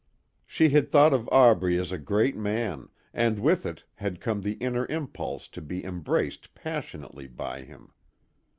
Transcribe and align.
She 0.47 0.69
had 0.69 0.89
thought 0.89 1.13
of 1.13 1.29
Aubrey 1.31 1.77
as 1.77 1.91
a 1.91 1.99
great 1.99 2.35
man 2.35 2.89
and 3.13 3.37
with 3.37 3.67
it 3.67 3.83
had 3.97 4.19
come 4.19 4.41
the 4.41 4.53
inner 4.53 4.87
impulse 4.87 5.47
to 5.49 5.61
be 5.61 5.85
embraced 5.85 6.55
passionately 6.55 7.27
by 7.27 7.61
him. 7.61 7.93